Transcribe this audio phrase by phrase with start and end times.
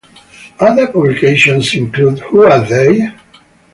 [0.59, 3.13] Other publications included Who Are They?